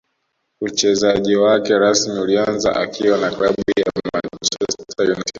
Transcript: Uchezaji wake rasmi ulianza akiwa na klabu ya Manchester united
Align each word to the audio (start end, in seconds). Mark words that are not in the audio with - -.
Uchezaji 0.61 1.35
wake 1.35 1.77
rasmi 1.79 2.19
ulianza 2.19 2.75
akiwa 2.75 3.17
na 3.17 3.29
klabu 3.31 3.61
ya 3.77 3.91
Manchester 4.13 5.05
united 5.05 5.23